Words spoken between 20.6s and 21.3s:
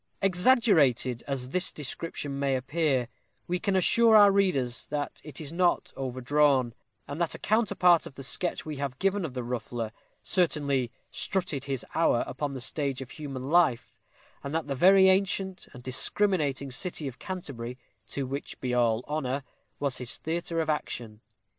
of action.